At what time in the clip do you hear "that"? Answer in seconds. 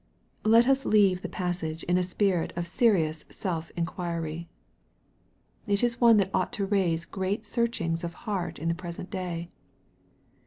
6.17-6.33